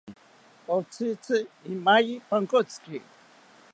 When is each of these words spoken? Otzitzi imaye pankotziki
Otzitzi 0.75 1.37
imaye 1.73 2.13
pankotziki 2.29 2.97